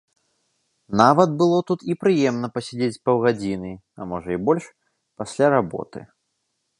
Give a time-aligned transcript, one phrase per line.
[1.01, 4.65] Нават было тут і прыемна пасядзець з паўгадзіны, а можа і больш,
[5.23, 5.99] пасля работы.